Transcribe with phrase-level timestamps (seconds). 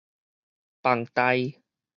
[0.81, 1.61] 房貸